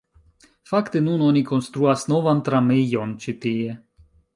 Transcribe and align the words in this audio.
Fakte, 0.71 1.01
nun 1.09 1.21
oni 1.27 1.45
konstruas 1.51 2.09
novan 2.15 2.43
tramejon 2.49 3.17
ĉi 3.25 3.41
tie 3.47 3.83